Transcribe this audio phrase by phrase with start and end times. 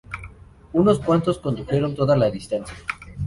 [0.73, 2.73] Unos cuantos condujeron toda la distancia.